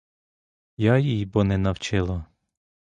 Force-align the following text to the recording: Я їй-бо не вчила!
Я 0.77 0.97
їй-бо 0.97 1.43
не 1.43 1.71
вчила! 1.71 2.25